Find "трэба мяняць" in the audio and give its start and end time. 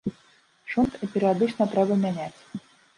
1.77-2.37